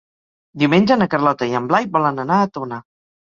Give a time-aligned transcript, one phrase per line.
[0.61, 2.81] Diumenge na Carlota i en Blai volen anar a Tona.